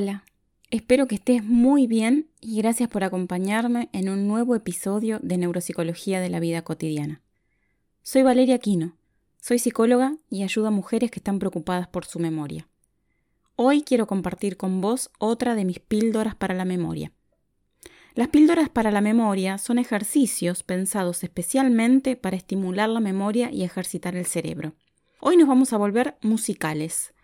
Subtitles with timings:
[0.00, 0.22] Hola,
[0.70, 6.20] espero que estés muy bien y gracias por acompañarme en un nuevo episodio de Neuropsicología
[6.20, 7.20] de la Vida Cotidiana.
[8.04, 8.96] Soy Valeria Quino,
[9.40, 12.68] soy psicóloga y ayudo a mujeres que están preocupadas por su memoria.
[13.56, 17.10] Hoy quiero compartir con vos otra de mis píldoras para la memoria.
[18.14, 24.14] Las píldoras para la memoria son ejercicios pensados especialmente para estimular la memoria y ejercitar
[24.14, 24.74] el cerebro.
[25.18, 27.14] Hoy nos vamos a volver musicales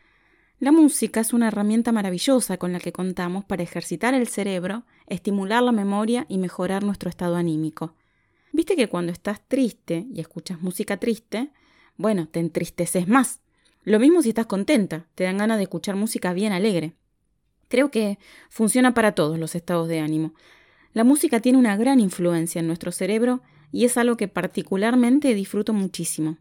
[0.61, 5.63] la música es una herramienta maravillosa con la que contamos para ejercitar el cerebro, estimular
[5.63, 7.95] la memoria y mejorar nuestro estado anímico.
[8.53, 11.51] Viste que cuando estás triste y escuchas música triste,
[11.97, 13.41] bueno, te entristeces más.
[13.83, 16.95] Lo mismo si estás contenta, te dan ganas de escuchar música bien alegre.
[17.69, 20.35] Creo que funciona para todos los estados de ánimo.
[20.93, 23.43] La música tiene una gran influencia en nuestro cerebro
[23.73, 26.39] y es algo que particularmente disfruto muchísimo.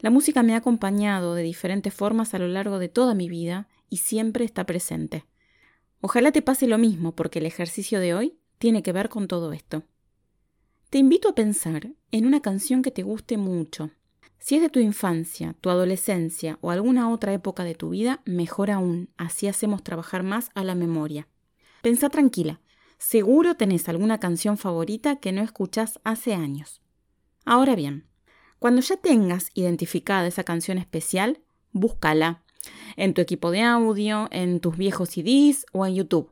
[0.00, 3.68] La música me ha acompañado de diferentes formas a lo largo de toda mi vida
[3.90, 5.24] y siempre está presente.
[6.00, 9.52] Ojalá te pase lo mismo porque el ejercicio de hoy tiene que ver con todo
[9.52, 9.82] esto.
[10.90, 13.90] Te invito a pensar en una canción que te guste mucho.
[14.38, 18.70] Si es de tu infancia, tu adolescencia o alguna otra época de tu vida, mejor
[18.70, 21.26] aún, así hacemos trabajar más a la memoria.
[21.82, 22.60] Pensá tranquila,
[22.98, 26.80] seguro tenés alguna canción favorita que no escuchás hace años.
[27.44, 28.07] Ahora bien,
[28.58, 31.40] cuando ya tengas identificada esa canción especial,
[31.72, 32.42] búscala
[32.96, 36.30] en tu equipo de audio, en tus viejos CDs o en YouTube.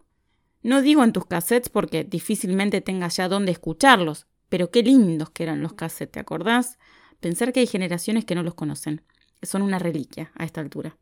[0.62, 5.44] No digo en tus cassettes porque difícilmente tengas ya dónde escucharlos, pero qué lindos que
[5.44, 6.78] eran los cassettes, ¿te acordás?
[7.20, 9.02] Pensar que hay generaciones que no los conocen.
[9.42, 10.96] Son una reliquia a esta altura.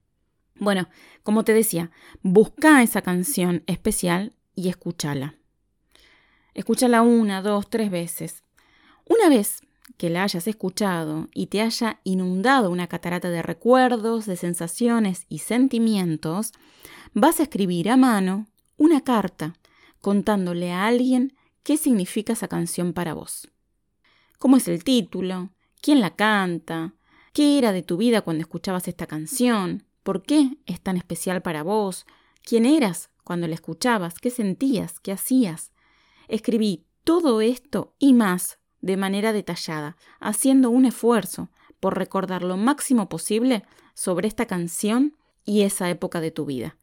[0.57, 0.89] Bueno,
[1.23, 1.91] como te decía,
[2.23, 5.37] busca esa canción especial y escúchala.
[6.53, 8.45] Escúchala una, dos, tres veces.
[9.07, 9.61] Una vez
[9.97, 15.39] que la hayas escuchado y te haya inundado una catarata de recuerdos, de sensaciones y
[15.39, 16.53] sentimientos,
[17.13, 18.47] vas a escribir a mano
[18.77, 19.55] una carta
[20.01, 23.49] contándole a alguien qué significa esa canción para vos.
[24.39, 25.51] ¿Cómo es el título?
[25.81, 26.95] ¿Quién la canta?
[27.33, 29.87] ¿Qué era de tu vida cuando escuchabas esta canción?
[30.03, 32.05] ¿Por qué es tan especial para vos?
[32.43, 34.19] ¿Quién eras cuando la escuchabas?
[34.19, 35.01] ¿Qué sentías?
[35.01, 35.73] ¿Qué hacías?
[36.29, 41.49] Escribí todo esto y más de manera detallada, haciendo un esfuerzo
[41.81, 43.65] por recordar lo máximo posible
[43.95, 46.77] sobre esta canción y esa época de tu vida.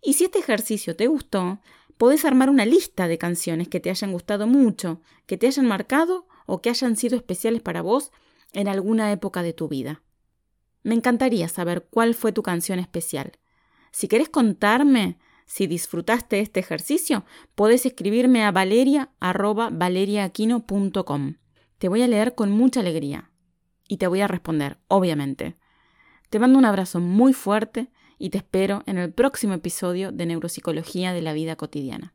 [0.00, 1.58] Y si este ejercicio te gustó,
[1.98, 6.28] podés armar una lista de canciones que te hayan gustado mucho, que te hayan marcado
[6.46, 8.12] o que hayan sido especiales para vos
[8.52, 10.02] en alguna época de tu vida.
[10.84, 13.32] Me encantaría saber cuál fue tu canción especial.
[13.90, 15.18] Si querés contarme
[15.50, 17.24] si disfrutaste este ejercicio,
[17.56, 21.34] podés escribirme a valeria.valeriaaquino.com.
[21.78, 23.32] Te voy a leer con mucha alegría
[23.88, 25.56] y te voy a responder, obviamente.
[26.28, 31.12] Te mando un abrazo muy fuerte y te espero en el próximo episodio de Neuropsicología
[31.12, 32.14] de la Vida Cotidiana.